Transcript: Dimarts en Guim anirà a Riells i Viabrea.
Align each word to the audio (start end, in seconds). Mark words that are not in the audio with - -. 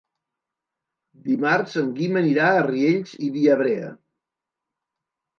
Dimarts 1.25 1.75
en 1.81 1.91
Guim 1.99 2.17
anirà 2.21 2.47
a 2.53 2.63
Riells 2.67 3.11
i 3.27 3.29
Viabrea. 3.35 3.91